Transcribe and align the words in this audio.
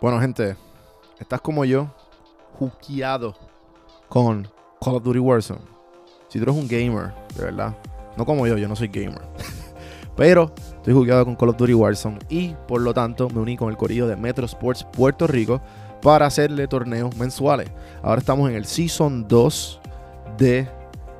Bueno, 0.00 0.18
gente, 0.18 0.56
estás 1.18 1.42
como 1.42 1.62
yo, 1.66 1.90
juqueado 2.58 3.34
con 4.08 4.48
Call 4.80 4.94
of 4.94 5.02
Duty 5.02 5.18
Warzone. 5.18 5.60
Si 6.28 6.38
tú 6.38 6.44
eres 6.44 6.56
un 6.56 6.66
gamer, 6.66 7.12
de 7.36 7.44
verdad, 7.44 7.76
no 8.16 8.24
como 8.24 8.46
yo, 8.46 8.56
yo 8.56 8.66
no 8.66 8.74
soy 8.74 8.88
gamer. 8.88 9.20
Pero 10.16 10.54
estoy 10.56 10.94
jugueado 10.94 11.26
con 11.26 11.36
Call 11.36 11.50
of 11.50 11.58
Duty 11.58 11.74
Warzone 11.74 12.18
y 12.30 12.54
por 12.66 12.80
lo 12.80 12.94
tanto 12.94 13.28
me 13.28 13.40
uní 13.40 13.58
con 13.58 13.68
el 13.68 13.76
corillo 13.76 14.06
de 14.06 14.16
Metro 14.16 14.46
Sports 14.46 14.86
Puerto 14.90 15.26
Rico 15.26 15.60
para 16.00 16.24
hacerle 16.24 16.66
torneos 16.66 17.14
mensuales. 17.16 17.70
Ahora 18.02 18.20
estamos 18.20 18.48
en 18.48 18.56
el 18.56 18.64
Season 18.64 19.28
2 19.28 19.80
de 20.38 20.66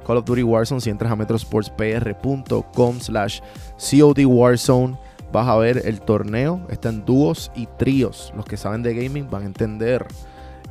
Call 0.07 0.17
of 0.17 0.25
Duty 0.25 0.43
Warzone. 0.43 0.81
Si 0.81 0.89
entras 0.89 1.13
a 1.13 1.17
metrosportspr.com 1.17 3.01
slash 3.01 3.41
COD 3.77 4.25
Warzone, 4.25 4.97
vas 5.33 5.49
a 5.49 5.57
ver 5.57 5.83
el 5.85 6.01
torneo. 6.01 6.61
Está 6.71 6.89
en 6.89 7.05
dúos 7.05 7.51
y 7.55 7.67
tríos. 7.79 8.33
Los 8.37 8.45
que 8.45 8.57
saben 8.57 8.83
de 8.83 8.95
gaming 8.95 9.29
van 9.31 9.43
a 9.43 9.47
entender. 9.47 10.07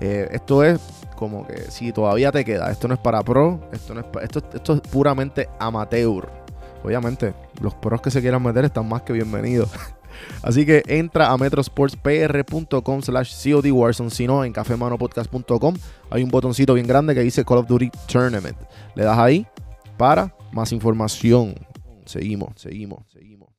Eh, 0.02 0.30
esto 0.32 0.64
es 0.64 0.80
como 1.16 1.46
que 1.46 1.70
si 1.70 1.92
todavía 1.92 2.32
te 2.32 2.46
queda. 2.46 2.72
Esto 2.72 2.88
no 2.88 2.94
es 2.94 3.00
para 3.00 3.22
pro. 3.24 3.60
Esto, 3.72 3.94
no 3.94 4.02
es 4.02 4.06
esto, 4.22 4.42
esto 4.54 4.74
es 4.74 4.82
puramente 4.82 5.50
amateur. 5.60 6.30
Obviamente, 6.84 7.34
los 7.62 7.74
pros 7.76 8.02
que 8.02 8.10
se 8.10 8.22
quieran 8.22 8.42
meter 8.42 8.66
están 8.66 8.88
más 8.88 9.02
que 9.02 9.14
bienvenidos. 9.14 9.70
Así 10.42 10.66
que 10.66 10.84
entra 10.88 11.32
a 11.32 11.38
metrosportspr.com 11.38 13.02
slash 13.02 13.52
COD 13.52 13.72
Warzone. 13.72 14.10
Si 14.10 14.28
no, 14.28 14.44
en 14.44 14.54
cafemanopodcast.com 14.54 15.76
hay 16.10 16.24
un 16.24 16.30
botoncito 16.30 16.74
bien 16.74 16.88
grande 16.88 17.14
que 17.14 17.22
dice 17.22 17.46
Call 17.46 17.60
of 17.60 17.68
Duty 17.68 17.92
Tournament. 18.08 18.58
Le 18.96 19.04
das 19.04 19.18
ahí 19.18 19.46
para 19.98 20.34
más 20.52 20.72
información. 20.72 21.56
Seguimos, 22.06 22.54
seguimos, 22.56 23.04
seguimos. 23.12 23.59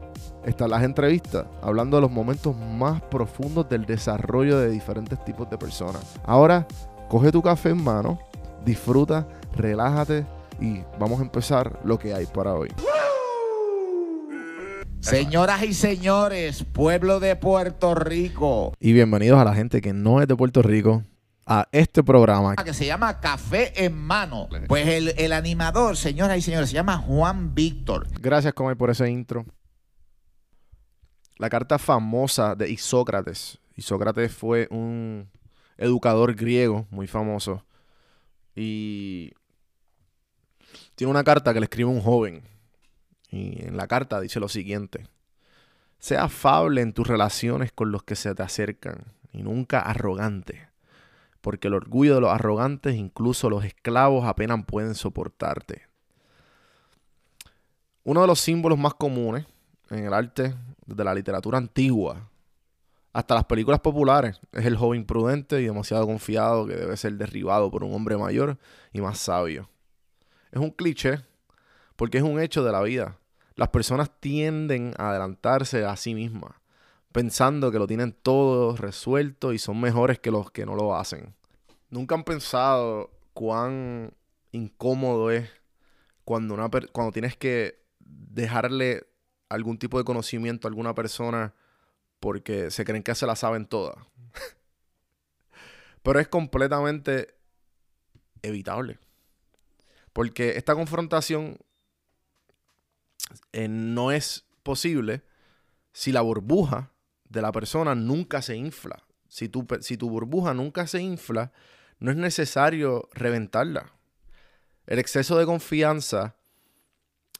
están 0.45 0.69
las 0.69 0.83
entrevistas, 0.83 1.45
hablando 1.61 1.97
de 1.97 2.01
los 2.01 2.11
momentos 2.11 2.55
más 2.55 3.01
profundos 3.03 3.69
del 3.69 3.85
desarrollo 3.85 4.57
de 4.57 4.69
diferentes 4.69 5.23
tipos 5.23 5.49
de 5.49 5.57
personas. 5.57 6.01
Ahora, 6.23 6.67
coge 7.09 7.31
tu 7.31 7.41
café 7.41 7.69
en 7.69 7.83
mano, 7.83 8.19
disfruta, 8.65 9.27
relájate 9.55 10.25
y 10.59 10.81
vamos 10.99 11.19
a 11.19 11.23
empezar 11.23 11.79
lo 11.83 11.99
que 11.99 12.13
hay 12.13 12.25
para 12.25 12.53
hoy. 12.53 12.69
Señoras 14.99 15.63
y 15.63 15.73
señores, 15.73 16.63
pueblo 16.63 17.19
de 17.19 17.35
Puerto 17.35 17.95
Rico. 17.95 18.73
Y 18.79 18.93
bienvenidos 18.93 19.39
a 19.39 19.43
la 19.43 19.55
gente 19.55 19.81
que 19.81 19.93
no 19.93 20.21
es 20.21 20.27
de 20.27 20.35
Puerto 20.35 20.61
Rico 20.61 21.03
a 21.47 21.67
este 21.71 22.03
programa. 22.03 22.55
Que 22.55 22.73
se 22.73 22.85
llama 22.85 23.19
Café 23.19 23.83
en 23.83 23.97
Mano. 23.97 24.47
Pues 24.67 24.87
el, 24.87 25.15
el 25.17 25.33
animador, 25.33 25.97
señoras 25.97 26.37
y 26.37 26.41
señores, 26.41 26.69
se 26.69 26.75
llama 26.75 26.97
Juan 26.99 27.55
Víctor. 27.55 28.07
Gracias, 28.21 28.53
Comay, 28.53 28.75
por 28.75 28.91
ese 28.91 29.09
intro. 29.09 29.45
La 31.41 31.49
carta 31.49 31.79
famosa 31.79 32.53
de 32.53 32.69
Isócrates. 32.69 33.57
Isócrates 33.75 34.31
fue 34.31 34.67
un 34.69 35.27
educador 35.75 36.35
griego 36.35 36.85
muy 36.91 37.07
famoso. 37.07 37.65
Y 38.55 39.31
tiene 40.93 41.09
una 41.09 41.23
carta 41.23 41.51
que 41.51 41.59
le 41.59 41.63
escribe 41.63 41.89
un 41.89 41.99
joven. 41.99 42.43
Y 43.31 43.65
en 43.65 43.75
la 43.75 43.87
carta 43.87 44.21
dice 44.21 44.39
lo 44.39 44.49
siguiente. 44.49 45.07
Sea 45.97 46.25
afable 46.25 46.81
en 46.81 46.93
tus 46.93 47.07
relaciones 47.07 47.71
con 47.71 47.91
los 47.91 48.03
que 48.03 48.15
se 48.15 48.35
te 48.35 48.43
acercan 48.43 49.05
y 49.33 49.41
nunca 49.41 49.79
arrogante, 49.79 50.69
porque 51.41 51.69
el 51.69 51.73
orgullo 51.73 52.13
de 52.13 52.21
los 52.21 52.31
arrogantes, 52.31 52.93
incluso 52.93 53.49
los 53.49 53.65
esclavos, 53.65 54.25
apenas 54.25 54.63
pueden 54.67 54.93
soportarte. 54.93 55.87
Uno 58.03 58.21
de 58.21 58.27
los 58.27 58.39
símbolos 58.39 58.77
más 58.77 58.93
comunes 58.93 59.47
en 59.91 60.05
el 60.05 60.13
arte 60.13 60.55
de 60.85 61.03
la 61.03 61.13
literatura 61.13 61.57
antigua, 61.57 62.29
hasta 63.13 63.35
las 63.35 63.43
películas 63.45 63.81
populares, 63.81 64.39
es 64.53 64.65
el 64.65 64.77
joven 64.77 65.05
prudente 65.05 65.61
y 65.61 65.65
demasiado 65.65 66.05
confiado 66.05 66.65
que 66.65 66.75
debe 66.75 66.95
ser 66.95 67.13
derribado 67.13 67.69
por 67.69 67.83
un 67.83 67.93
hombre 67.93 68.17
mayor 68.17 68.57
y 68.93 69.01
más 69.01 69.19
sabio. 69.19 69.69
Es 70.51 70.59
un 70.59 70.71
cliché 70.71 71.19
porque 71.97 72.17
es 72.17 72.23
un 72.23 72.39
hecho 72.39 72.63
de 72.63 72.71
la 72.71 72.81
vida. 72.81 73.17
Las 73.55 73.69
personas 73.69 74.09
tienden 74.19 74.93
a 74.97 75.09
adelantarse 75.09 75.83
a 75.83 75.95
sí 75.97 76.15
mismas, 76.15 76.53
pensando 77.11 77.69
que 77.69 77.79
lo 77.79 77.87
tienen 77.87 78.13
todo 78.13 78.77
resuelto 78.77 79.51
y 79.51 79.59
son 79.59 79.81
mejores 79.81 80.19
que 80.19 80.31
los 80.31 80.51
que 80.51 80.65
no 80.65 80.75
lo 80.75 80.95
hacen. 80.95 81.35
Nunca 81.89 82.15
han 82.15 82.23
pensado 82.23 83.11
cuán 83.33 84.13
incómodo 84.53 85.31
es 85.31 85.49
cuando, 86.23 86.53
una 86.53 86.69
cuando 86.69 87.11
tienes 87.11 87.35
que 87.35 87.83
dejarle 87.99 89.10
algún 89.51 89.77
tipo 89.77 89.97
de 89.97 90.03
conocimiento 90.03 90.67
a 90.67 90.69
alguna 90.69 90.95
persona 90.95 91.53
porque 92.19 92.71
se 92.71 92.85
creen 92.85 93.03
que 93.03 93.15
se 93.15 93.25
la 93.25 93.35
saben 93.35 93.65
todas. 93.65 93.95
Pero 96.03 96.19
es 96.19 96.27
completamente 96.27 97.35
evitable. 98.41 98.99
Porque 100.13 100.57
esta 100.57 100.75
confrontación 100.75 101.57
eh, 103.53 103.67
no 103.67 104.11
es 104.11 104.45
posible 104.63 105.23
si 105.93 106.11
la 106.11 106.21
burbuja 106.21 106.91
de 107.29 107.41
la 107.41 107.51
persona 107.51 107.95
nunca 107.95 108.41
se 108.41 108.55
infla. 108.55 109.03
Si 109.27 109.47
tu, 109.47 109.65
si 109.81 109.97
tu 109.97 110.09
burbuja 110.09 110.53
nunca 110.53 110.87
se 110.87 111.01
infla, 111.01 111.51
no 111.99 112.11
es 112.11 112.17
necesario 112.17 113.09
reventarla. 113.13 113.93
El 114.85 114.99
exceso 114.99 115.37
de 115.37 115.45
confianza 115.45 116.35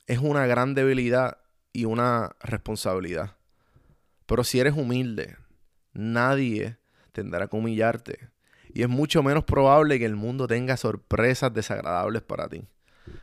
es 0.07 0.19
una 0.19 0.45
gran 0.45 0.73
debilidad 0.73 1.40
y 1.73 1.85
una 1.85 2.35
responsabilidad. 2.41 3.35
Pero 4.25 4.43
si 4.43 4.59
eres 4.59 4.75
humilde, 4.75 5.37
nadie 5.93 6.77
tendrá 7.11 7.47
que 7.47 7.55
humillarte. 7.55 8.29
Y 8.73 8.83
es 8.83 8.89
mucho 8.89 9.21
menos 9.23 9.43
probable 9.43 9.99
que 9.99 10.05
el 10.05 10.15
mundo 10.15 10.47
tenga 10.47 10.77
sorpresas 10.77 11.53
desagradables 11.53 12.21
para 12.21 12.47
ti. 12.47 12.65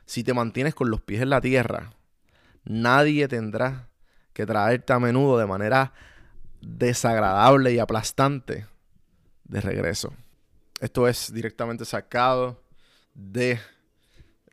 Si 0.05 0.25
te 0.25 0.35
mantienes 0.35 0.75
con 0.75 0.91
los 0.91 1.01
pies 1.01 1.23
en 1.23 1.31
la 1.31 1.41
tierra, 1.41 1.95
nadie 2.65 3.29
tendrá 3.29 3.89
que 4.33 4.47
traerte 4.47 4.93
a 4.93 4.99
menudo 4.99 5.39
de 5.39 5.47
manera 5.47 5.93
desagradable 6.61 7.73
y 7.73 7.79
aplastante 7.79 8.67
de 9.45 9.61
regreso. 9.61 10.13
Esto 10.81 11.09
es 11.09 11.33
directamente 11.33 11.85
sacado 11.85 12.63
de 13.15 13.59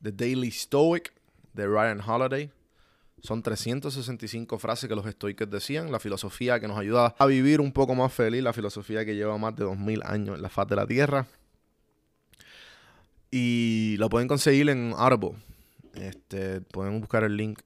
The 0.02 0.12
Daily 0.12 0.52
Stoic 0.52 1.14
de 1.54 1.68
Ryan 1.68 2.02
Holiday. 2.02 2.52
Son 3.26 3.42
365 3.42 4.58
frases 4.60 4.88
que 4.88 4.96
los 4.96 5.06
estoicos 5.06 5.50
decían, 5.50 5.92
la 5.92 6.00
filosofía 6.00 6.60
que 6.60 6.68
nos 6.68 6.78
ayuda 6.78 7.16
a 7.18 7.26
vivir 7.26 7.60
un 7.60 7.72
poco 7.72 7.96
más 7.96 8.14
feliz, 8.14 8.44
la 8.44 8.54
filosofía 8.54 9.04
que 9.04 9.16
lleva 9.16 9.38
más 9.38 9.56
de 9.56 9.64
2000 9.66 10.02
años 10.06 10.36
en 10.36 10.42
la 10.42 10.50
faz 10.50 10.68
de 10.68 10.76
la 10.76 10.86
Tierra. 10.86 11.28
Y 13.32 13.96
lo 13.98 14.10
pueden 14.10 14.28
conseguir 14.28 14.70
en 14.70 14.94
Audible. 14.96 15.38
Este, 15.96 16.62
pueden 16.62 17.02
buscar 17.02 17.24
el 17.24 17.36
link. 17.36 17.60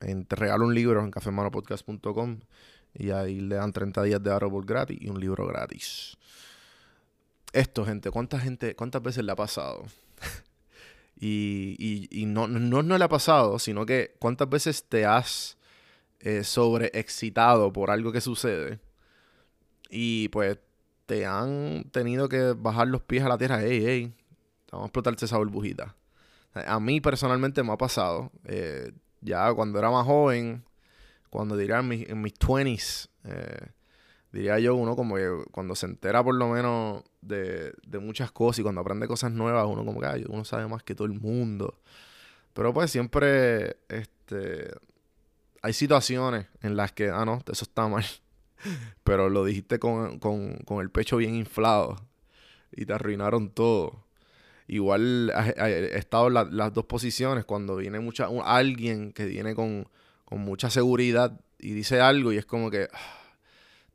en, 0.00 0.24
te 0.26 0.36
regalo 0.36 0.64
un 0.66 0.74
libro 0.74 1.02
en 1.02 1.10
cafemanopodcast.com 1.10 2.38
y 2.94 3.10
ahí 3.10 3.40
le 3.40 3.56
dan 3.56 3.72
30 3.72 4.02
días 4.04 4.22
de 4.22 4.30
Audible 4.30 4.62
gratis 4.64 4.98
y 5.00 5.08
un 5.08 5.18
libro 5.20 5.46
gratis. 5.46 6.16
Esto, 7.52 7.84
gente, 7.84 8.10
¿cuánta 8.10 8.38
gente, 8.38 8.74
cuántas 8.74 9.02
veces 9.02 9.24
le 9.24 9.32
ha 9.32 9.36
pasado? 9.36 9.84
Y, 11.24 12.08
y, 12.10 12.26
no, 12.26 12.48
no, 12.48 12.82
no, 12.82 12.98
le 12.98 13.04
ha 13.04 13.08
pasado, 13.08 13.60
sino 13.60 13.86
que 13.86 14.16
cuántas 14.18 14.48
veces 14.48 14.82
te 14.88 15.06
has 15.06 15.56
eh, 16.18 16.42
sobreexcitado 16.42 17.72
por 17.72 17.92
algo 17.92 18.10
que 18.10 18.20
sucede 18.20 18.80
y 19.88 20.28
pues 20.30 20.58
te 21.06 21.24
han 21.24 21.84
tenido 21.92 22.28
que 22.28 22.54
bajar 22.56 22.88
los 22.88 23.02
pies 23.02 23.22
a 23.22 23.28
la 23.28 23.38
tierra. 23.38 23.62
Ey, 23.62 23.86
ey, 23.86 24.14
vamos 24.72 24.86
a 24.86 24.88
explotarse 24.88 25.26
esa 25.26 25.38
burbujita. 25.38 25.94
A 26.54 26.80
mí 26.80 27.00
personalmente 27.00 27.62
me 27.62 27.72
ha 27.72 27.78
pasado. 27.78 28.32
Eh, 28.46 28.90
ya 29.20 29.54
cuando 29.54 29.78
era 29.78 29.92
más 29.92 30.04
joven, 30.04 30.64
cuando 31.30 31.56
diría 31.56 31.78
en 31.78 31.88
mis, 31.88 32.08
en 32.08 32.20
mis 32.20 32.34
20s, 32.34 33.08
eh, 33.24 33.68
diría 34.32 34.58
yo, 34.58 34.74
uno 34.74 34.96
como 34.96 35.16
que 35.16 35.28
cuando 35.50 35.74
se 35.74 35.86
entera 35.86 36.24
por 36.24 36.34
lo 36.34 36.48
menos 36.48 37.04
de, 37.20 37.72
de 37.86 37.98
muchas 37.98 38.32
cosas 38.32 38.60
y 38.60 38.62
cuando 38.62 38.80
aprende 38.80 39.06
cosas 39.06 39.32
nuevas, 39.32 39.66
uno 39.66 39.84
como 39.84 40.00
que 40.00 40.24
uno 40.28 40.44
sabe 40.44 40.66
más 40.66 40.82
que 40.82 40.94
todo 40.94 41.06
el 41.06 41.20
mundo. 41.20 41.78
Pero 42.54 42.72
pues 42.74 42.90
siempre 42.90 43.76
este, 43.88 44.72
hay 45.62 45.72
situaciones 45.72 46.46
en 46.62 46.76
las 46.76 46.92
que, 46.92 47.10
ah, 47.10 47.24
no, 47.24 47.42
eso 47.50 47.64
está 47.64 47.88
mal. 47.88 48.04
pero 49.04 49.28
lo 49.28 49.44
dijiste 49.44 49.78
con, 49.78 50.18
con, 50.18 50.56
con 50.58 50.80
el 50.80 50.90
pecho 50.90 51.16
bien 51.16 51.34
inflado 51.34 51.96
y 52.72 52.86
te 52.86 52.92
arruinaron 52.92 53.50
todo. 53.50 54.04
Igual 54.68 55.32
he 55.56 55.98
estado 55.98 56.28
en 56.28 56.56
las 56.56 56.72
dos 56.72 56.86
posiciones 56.86 57.44
cuando 57.44 57.76
viene 57.76 58.00
mucha, 58.00 58.28
alguien 58.44 59.12
que 59.12 59.26
viene 59.26 59.54
con, 59.54 59.88
con, 60.24 60.40
mucha 60.40 60.70
seguridad 60.70 61.38
y 61.58 61.72
dice 61.72 62.00
algo 62.00 62.32
y 62.32 62.38
es 62.38 62.46
como 62.46 62.70
que 62.70 62.88
ah, 62.92 63.21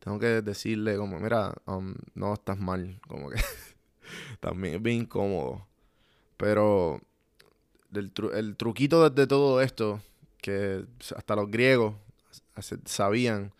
tengo 0.07 0.19
que 0.19 0.41
decirle 0.41 0.95
como, 0.95 1.19
mira, 1.19 1.53
um, 1.65 1.93
no, 2.15 2.33
estás 2.33 2.57
mal, 2.57 2.97
como 3.09 3.29
que 3.29 3.35
también 4.39 4.75
es 4.75 4.81
bien 4.81 5.01
incómodo. 5.01 5.67
Pero 6.37 7.01
el, 7.93 8.55
truquito 8.55 9.09
de 9.09 9.27
todo 9.27 9.61
esto, 9.61 9.99
que 10.41 10.85
hasta 11.13 11.35
los 11.35 11.51
griegos 11.51 11.95
sabían, 12.85 13.51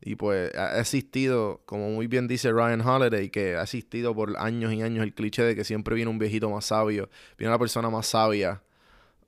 y 0.00 0.14
pues 0.14 0.54
ha 0.54 0.80
existido, 0.80 1.60
como 1.66 1.90
muy 1.90 2.06
bien 2.06 2.28
dice 2.28 2.50
Ryan 2.50 2.80
Holiday, 2.80 3.28
que 3.28 3.56
ha 3.56 3.64
existido 3.64 4.14
por 4.14 4.38
años 4.38 4.72
y 4.72 4.80
años 4.80 5.04
el 5.04 5.12
cliché 5.12 5.42
de 5.42 5.54
que 5.54 5.64
siempre 5.64 5.94
viene 5.94 6.10
un 6.10 6.18
viejito 6.18 6.48
más 6.48 6.64
sabio, 6.64 7.10
viene 7.36 7.50
una 7.50 7.58
persona 7.58 7.90
más 7.90 8.06
sabia 8.06 8.62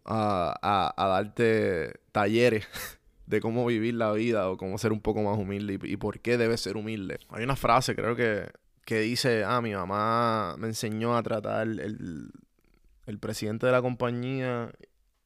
a, 0.06 0.94
darte 0.96 2.00
talleres 2.12 2.66
de 3.32 3.40
cómo 3.40 3.64
vivir 3.64 3.94
la 3.94 4.12
vida 4.12 4.50
o 4.50 4.58
cómo 4.58 4.76
ser 4.76 4.92
un 4.92 5.00
poco 5.00 5.22
más 5.22 5.38
humilde 5.38 5.78
y, 5.82 5.96
por 5.96 6.20
qué 6.20 6.36
debes 6.36 6.60
ser 6.60 6.76
humilde. 6.76 7.18
Hay 7.30 7.42
una 7.42 7.56
frase, 7.56 7.96
creo 7.96 8.14
que, 8.14 8.50
que 8.84 9.00
dice, 9.00 9.42
ah, 9.42 9.62
mi 9.62 9.72
mamá 9.72 10.54
me 10.58 10.68
enseñó 10.68 11.16
a 11.16 11.22
tratar 11.22 11.66
el, 11.66 12.30
el 13.06 13.18
presidente 13.18 13.64
de 13.64 13.72
la 13.72 13.80
compañía 13.80 14.70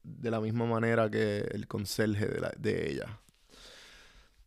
de 0.05 0.31
la 0.31 0.41
misma 0.41 0.67
manera 0.67 1.11
que 1.11 1.39
el 1.51 1.67
conserje 1.67 2.27
de, 2.27 2.51
de 2.59 2.91
ella. 2.93 3.21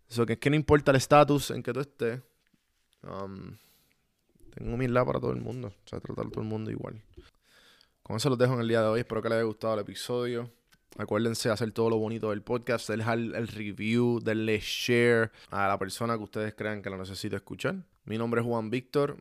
Eso 0.10 0.26
que 0.26 0.34
es 0.34 0.40
que 0.40 0.50
no 0.50 0.56
importa 0.56 0.92
el 0.92 0.98
estatus 0.98 1.52
en 1.52 1.62
que 1.62 1.74
tú 1.74 1.82
estés. 1.82 2.22
Um, 3.04 3.58
tengo 4.56 4.74
humildad 4.74 5.06
para 5.06 5.20
todo 5.20 5.32
el 5.32 5.42
mundo. 5.42 5.68
O 5.68 5.88
sea, 5.88 6.00
tratar 6.00 6.28
a 6.28 6.30
todo 6.30 6.42
el 6.42 6.48
mundo 6.48 6.72
igual. 6.72 7.04
Con 8.02 8.16
eso 8.16 8.30
los 8.30 8.40
dejo 8.40 8.54
en 8.54 8.62
el 8.62 8.70
día 8.70 8.82
de 8.82 8.88
hoy. 8.88 9.02
Espero 9.02 9.22
que 9.22 9.30
les 9.30 9.36
haya 9.36 9.46
gustado 9.46 9.74
el 9.74 9.82
episodio. 9.82 10.50
Acuérdense 10.98 11.50
de 11.50 11.54
hacer 11.54 11.72
todo 11.72 11.90
lo 11.90 11.98
bonito 11.98 12.32
del 12.32 12.42
podcast, 12.42 12.90
dejar 12.90 13.20
el, 13.20 13.48
review, 13.48 14.20
darle 14.20 14.60
share 14.60 15.32
a 15.50 15.68
la 15.68 15.78
persona 15.78 16.18
que 16.18 16.24
ustedes 16.24 16.54
crean 16.56 16.82
que 16.82 16.90
lo 16.90 16.98
necesita 16.98 17.36
escuchar. 17.36 17.76
Mi 18.06 18.18
nombre 18.18 18.42
es 18.42 18.48
Juan 18.48 18.70
Víctor. 18.70 19.18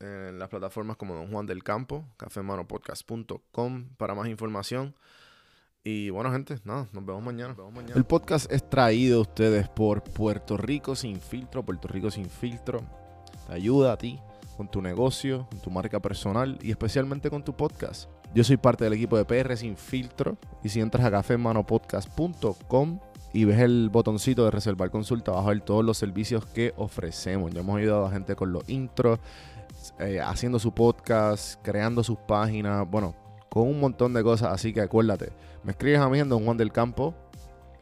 En 0.00 0.38
las 0.38 0.48
plataformas 0.48 0.96
como 0.96 1.14
Don 1.14 1.30
Juan 1.30 1.46
del 1.46 1.62
Campo, 1.62 2.04
cafemanopodcast.com 2.16 3.90
para 3.96 4.14
más 4.14 4.28
información. 4.28 4.94
Y 5.84 6.10
bueno, 6.10 6.32
gente, 6.32 6.58
nada, 6.64 6.88
nos 6.92 7.06
vemos 7.06 7.22
mañana. 7.22 7.54
El 7.94 8.04
podcast 8.04 8.50
es 8.50 8.68
traído 8.68 9.18
a 9.18 9.22
ustedes 9.22 9.68
por 9.68 10.02
Puerto 10.02 10.56
Rico 10.56 10.96
Sin 10.96 11.20
Filtro. 11.20 11.62
Puerto 11.62 11.88
Rico 11.88 12.10
Sin 12.10 12.28
Filtro 12.28 12.82
te 13.46 13.52
ayuda 13.52 13.92
a 13.92 13.98
ti 13.98 14.18
con 14.56 14.70
tu 14.70 14.80
negocio, 14.80 15.46
con 15.50 15.60
tu 15.60 15.70
marca 15.70 16.00
personal 16.00 16.58
y 16.62 16.70
especialmente 16.70 17.30
con 17.30 17.44
tu 17.44 17.54
podcast. 17.54 18.08
Yo 18.34 18.42
soy 18.42 18.56
parte 18.56 18.82
del 18.82 18.94
equipo 18.94 19.16
de 19.16 19.24
PR 19.24 19.56
Sin 19.56 19.76
Filtro 19.76 20.36
y 20.64 20.68
si 20.68 20.80
entras 20.80 21.04
a 21.04 21.10
cafemanopodcast.com 21.12 22.98
y 23.32 23.44
ves 23.44 23.60
el 23.60 23.90
botoncito 23.90 24.44
de 24.44 24.50
reservar 24.50 24.90
consulta, 24.90 25.30
vas 25.30 25.46
a 25.46 25.50
ver 25.50 25.60
todos 25.60 25.84
los 25.84 25.96
servicios 25.96 26.44
que 26.46 26.74
ofrecemos. 26.76 27.52
Ya 27.52 27.60
hemos 27.60 27.78
ayudado 27.78 28.06
a 28.06 28.10
gente 28.10 28.34
con 28.34 28.52
los 28.52 28.68
intros, 28.68 29.20
eh, 30.00 30.20
haciendo 30.20 30.58
su 30.58 30.72
podcast, 30.74 31.60
creando 31.62 32.02
sus 32.02 32.18
páginas, 32.18 32.90
bueno, 32.90 33.14
con 33.48 33.68
un 33.68 33.78
montón 33.78 34.12
de 34.12 34.24
cosas. 34.24 34.52
Así 34.52 34.72
que 34.72 34.80
acuérdate, 34.80 35.30
me 35.62 35.70
escribes 35.70 36.00
a 36.00 36.08
mí 36.08 36.18
en 36.18 36.28
Don 36.28 36.44
Juan 36.44 36.56
del 36.56 36.72
Campo 36.72 37.14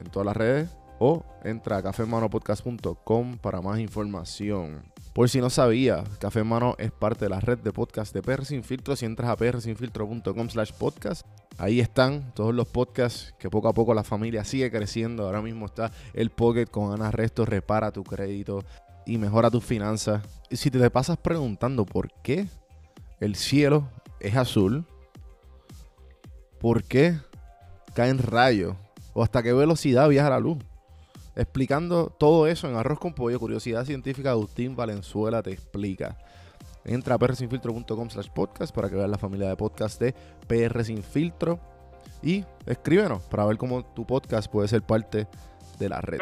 en 0.01 0.11
todas 0.11 0.27
las 0.27 0.37
redes 0.37 0.69
o 0.99 1.25
entra 1.45 1.79
a 1.79 1.83
cafemanopodcast.com 1.83 3.39
para 3.39 3.63
más 3.63 3.79
información. 3.79 4.92
Por 5.13 5.29
si 5.29 5.43
no 5.43 5.51
sabía, 5.51 6.05
Café 6.21 6.43
Mano 6.43 6.75
es 6.79 6.91
parte 6.91 7.27
de 7.27 7.29
la 7.29 7.39
red 7.39 7.59
de 7.59 7.71
podcast 7.71 8.15
de 8.15 8.23
PR 8.23 8.47
Sin 8.47 8.65
Filtro. 8.65 8.97
Si 8.97 9.05
entras 9.05 9.29
a 9.29 9.37
prsinfiltro.com 9.37 10.49
slash 10.49 10.73
podcast, 10.73 11.27
ahí 11.59 11.81
están 11.81 12.33
todos 12.35 12.55
los 12.55 12.67
podcasts 12.67 13.35
que 13.39 13.51
poco 13.51 13.69
a 13.69 13.75
poco 13.75 13.93
la 13.93 14.05
familia 14.05 14.43
sigue 14.43 14.71
creciendo. 14.71 15.27
Ahora 15.27 15.43
mismo 15.43 15.67
está 15.67 15.93
el 16.15 16.31
Pocket 16.31 16.65
con 16.65 16.95
Ana 16.95 17.11
Resto, 17.11 17.45
repara 17.45 17.93
tu 17.93 18.05
crédito 18.05 18.65
y 19.05 19.19
mejora 19.19 19.51
tus 19.51 19.63
finanzas. 19.63 20.23
Y 20.49 20.57
si 20.57 20.71
te 20.71 20.91
pasas 20.91 21.19
preguntando 21.19 21.85
por 21.85 22.11
qué 22.23 22.49
el 23.21 23.37
cielo 23.37 23.91
es 24.19 24.35
azul, 24.35 24.87
por 26.59 26.85
qué 26.85 27.19
caen 27.93 28.17
rayos 28.17 28.77
o 29.13 29.23
hasta 29.23 29.43
qué 29.43 29.53
velocidad 29.53 30.09
viaja 30.09 30.31
la 30.31 30.41
luz. 30.41 30.57
Explicando 31.35 32.11
todo 32.11 32.47
eso 32.47 32.69
en 32.69 32.77
Arroz 32.77 32.99
con 32.99 33.15
Pollo, 33.15 33.41
Curiosidad 33.41 33.87
Científica, 33.87 34.33
Agustín 34.33 34.77
Valenzuela 34.77 35.43
te 35.43 35.51
explica. 35.51 36.19
Entra 36.85 37.15
a 37.15 37.19
prsinfiltro.com 37.19 38.11
slash 38.11 38.29
podcast 38.29 38.75
para 38.75 38.91
que 38.91 38.97
veas 38.97 39.09
la 39.09 39.17
familia 39.17 39.49
de 39.49 39.57
podcast 39.57 39.99
de 40.01 40.15
PR 40.47 40.85
Sin 40.85 41.03
Filtro 41.03 41.59
y 42.23 42.45
escríbenos 42.67 43.23
para 43.23 43.47
ver 43.47 43.57
cómo 43.57 43.83
tu 43.83 44.07
podcast 44.07 44.51
puede 44.51 44.69
ser 44.69 44.83
parte 44.83 45.27
de 45.79 45.89
la 45.89 46.01
red. 46.03 46.19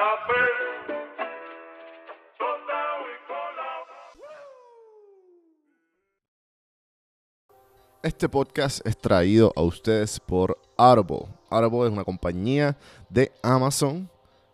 Este 8.02 8.28
podcast 8.28 8.86
es 8.86 8.96
traído 8.96 9.52
a 9.56 9.62
ustedes 9.62 10.20
por 10.20 10.56
Audible. 10.78 11.26
Audible 11.50 11.86
es 11.86 11.92
una 11.92 12.04
compañía 12.04 12.78
de 13.10 13.32
Amazon 13.42 14.08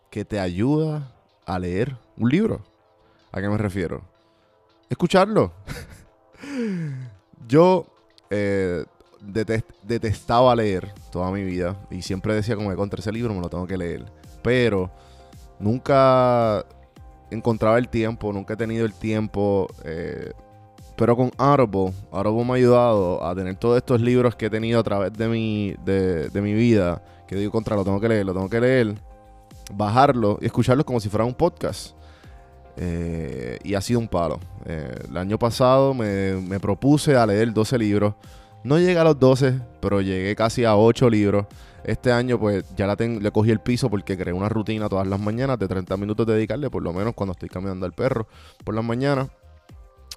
que 0.09 0.25
te 0.25 0.39
ayuda 0.39 1.11
a 1.45 1.59
leer 1.59 1.97
un 2.17 2.29
libro. 2.29 2.61
¿A 3.31 3.41
qué 3.41 3.49
me 3.49 3.57
refiero? 3.57 4.01
Escucharlo. 4.89 5.51
Yo 7.47 7.85
eh, 8.29 8.85
detestaba 9.83 10.55
leer 10.55 10.91
toda 11.11 11.31
mi 11.31 11.43
vida 11.43 11.77
y 11.89 12.01
siempre 12.01 12.33
decía 12.33 12.55
como 12.55 12.69
que 12.69 12.75
contra 12.75 12.99
ese 12.99 13.11
libro 13.11 13.33
me 13.33 13.41
lo 13.41 13.49
tengo 13.49 13.67
que 13.67 13.77
leer. 13.77 14.05
Pero 14.41 14.91
nunca 15.59 16.65
encontraba 17.31 17.77
el 17.77 17.89
tiempo, 17.89 18.31
nunca 18.31 18.53
he 18.53 18.57
tenido 18.57 18.85
el 18.85 18.93
tiempo. 18.93 19.67
Eh, 19.83 20.31
pero 20.95 21.15
con 21.15 21.31
Audible, 21.37 21.93
Audible 22.11 22.43
me 22.43 22.51
ha 22.51 22.55
ayudado 22.55 23.23
a 23.23 23.35
tener 23.35 23.55
todos 23.55 23.77
estos 23.77 24.01
libros 24.01 24.35
que 24.35 24.47
he 24.47 24.49
tenido 24.49 24.79
a 24.79 24.83
través 24.83 25.13
de 25.13 25.27
mi, 25.27 25.75
de, 25.85 26.29
mi 26.41 26.53
vida, 26.53 27.03
que 27.27 27.35
digo 27.35 27.51
contra, 27.51 27.75
lo 27.75 27.83
tengo 27.83 28.01
que 28.01 28.09
leer, 28.09 28.25
lo 28.25 28.33
tengo 28.33 28.49
que 28.49 28.59
leer, 28.59 28.95
bajarlo 29.73 30.37
y 30.41 30.45
escucharlo 30.45 30.85
como 30.85 30.99
si 30.99 31.09
fuera 31.09 31.25
un 31.25 31.33
podcast. 31.33 31.95
Eh, 32.79 33.57
y 33.63 33.73
ha 33.73 33.81
sido 33.81 33.99
un 33.99 34.07
palo. 34.07 34.39
Eh, 34.65 35.05
el 35.09 35.17
año 35.17 35.39
pasado 35.39 35.93
me, 35.93 36.59
propuse 36.59 37.15
a 37.15 37.25
leer 37.25 37.51
12 37.53 37.77
libros. 37.77 38.13
No 38.63 38.77
llegué 38.77 38.97
a 38.97 39.03
los 39.03 39.19
12, 39.19 39.59
pero 39.81 40.01
llegué 40.01 40.35
casi 40.35 40.63
a 40.63 40.75
8 40.75 41.09
libros. 41.09 41.47
Este 41.83 42.11
año 42.11 42.39
pues 42.39 42.65
ya 42.75 42.87
le 42.87 43.31
cogí 43.31 43.49
el 43.49 43.59
piso 43.59 43.89
porque 43.89 44.17
creé 44.17 44.33
una 44.33 44.49
rutina 44.49 44.89
todas 44.89 45.07
las 45.07 45.19
mañanas 45.19 45.57
de 45.57 45.67
30 45.67 45.95
minutos 45.97 46.27
de 46.27 46.33
dedicarle, 46.33 46.69
por 46.69 46.83
lo 46.83 46.91
menos 46.91 47.13
cuando 47.13 47.31
estoy 47.31 47.49
caminando 47.49 47.85
al 47.85 47.93
perro 47.93 48.27
por 48.65 48.75
las 48.75 48.83
mañanas 48.83 49.29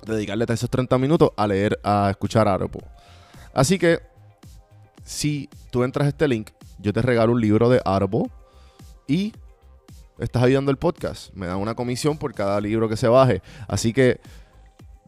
dedicarle 0.06 0.46
esos 0.48 0.70
30 0.70 0.98
minutos 0.98 1.30
a 1.36 1.46
leer, 1.46 1.78
a 1.82 2.08
escuchar 2.10 2.48
Audible. 2.48 2.86
Así 3.54 3.78
que, 3.78 4.00
si 5.04 5.48
tú 5.70 5.84
entras 5.84 6.06
a 6.06 6.08
este 6.08 6.28
link, 6.28 6.50
yo 6.78 6.92
te 6.92 7.02
regalo 7.02 7.32
un 7.32 7.40
libro 7.40 7.68
de 7.68 7.80
Audible 7.84 8.30
y 9.06 9.32
estás 10.20 10.42
ayudando 10.42 10.70
el 10.70 10.76
podcast. 10.76 11.32
Me 11.34 11.46
dan 11.46 11.56
una 11.56 11.74
comisión 11.74 12.18
por 12.18 12.34
cada 12.34 12.60
libro 12.60 12.88
que 12.88 12.96
se 12.96 13.08
baje. 13.08 13.42
Así 13.66 13.92
que 13.92 14.20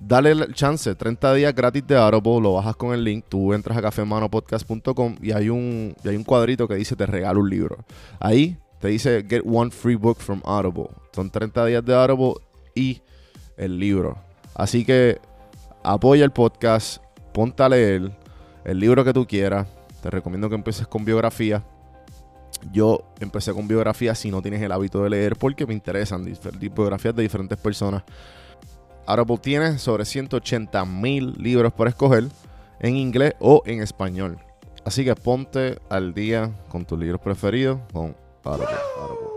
dale 0.00 0.32
el 0.32 0.54
chance, 0.54 0.94
30 0.94 1.34
días 1.34 1.54
gratis 1.54 1.86
de 1.86 1.96
Audible, 1.96 2.40
lo 2.40 2.54
bajas 2.54 2.76
con 2.76 2.92
el 2.92 3.04
link, 3.04 3.24
tú 3.28 3.52
entras 3.52 3.78
a 3.78 3.82
cafemanopodcast.com 3.82 5.16
y 5.22 5.32
hay 5.32 5.48
un, 5.48 5.94
y 6.02 6.08
hay 6.08 6.16
un 6.16 6.24
cuadrito 6.24 6.66
que 6.66 6.74
dice 6.74 6.96
te 6.96 7.06
regalo 7.06 7.40
un 7.40 7.50
libro. 7.50 7.84
Ahí 8.18 8.56
te 8.80 8.88
dice 8.88 9.24
get 9.28 9.42
one 9.44 9.70
free 9.70 9.94
book 9.94 10.18
from 10.18 10.40
Audible. 10.44 10.88
Son 11.12 11.30
30 11.30 11.66
días 11.66 11.84
de 11.84 11.94
Audible 11.94 12.34
y 12.74 13.02
el 13.56 13.78
libro. 13.78 14.18
Así 14.54 14.84
que 14.84 15.20
apoya 15.82 16.24
el 16.24 16.32
podcast, 16.32 17.02
ponte 17.32 17.62
a 17.62 17.68
leer 17.68 18.12
el 18.64 18.80
libro 18.80 19.04
que 19.04 19.12
tú 19.12 19.26
quieras. 19.26 19.68
Te 20.02 20.10
recomiendo 20.10 20.48
que 20.48 20.56
empieces 20.56 20.86
con 20.88 21.04
biografía. 21.04 21.64
Yo 22.72 23.04
empecé 23.20 23.52
con 23.52 23.66
biografía 23.66 24.14
si 24.14 24.30
no 24.30 24.42
tienes 24.42 24.62
el 24.62 24.72
hábito 24.72 25.02
de 25.02 25.10
leer 25.10 25.36
porque 25.36 25.66
me 25.66 25.74
interesan 25.74 26.24
biografías 26.60 27.14
de 27.14 27.22
diferentes 27.22 27.58
personas. 27.58 28.02
Audible 29.06 29.38
tiene 29.38 29.78
sobre 29.78 30.04
180 30.04 30.84
mil 30.84 31.32
libros 31.38 31.72
para 31.72 31.90
escoger 31.90 32.24
en 32.80 32.96
inglés 32.96 33.34
o 33.40 33.62
en 33.66 33.82
español. 33.82 34.38
Así 34.84 35.04
que 35.04 35.14
ponte 35.14 35.78
al 35.88 36.14
día 36.14 36.50
con 36.68 36.84
tus 36.84 36.98
libros 36.98 37.20
preferidos 37.20 37.80
con 37.92 38.16
Audible. 38.44 39.31